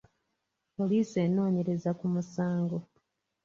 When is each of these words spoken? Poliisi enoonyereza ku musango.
Poliisi 0.75 1.15
enoonyereza 1.25 1.91
ku 1.99 2.05
musango. 2.13 2.77